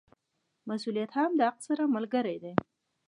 مسوولیت 0.67 1.11
هم 1.17 1.31
د 1.37 1.41
حق 1.47 1.57
سره 1.67 1.83
ملګری 1.95 2.37
دی. 2.43 2.53